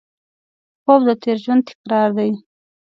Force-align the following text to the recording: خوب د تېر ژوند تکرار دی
خوب 0.83 1.01
د 1.07 1.09
تېر 1.23 1.37
ژوند 1.43 1.61
تکرار 1.69 2.09
دی 2.17 2.31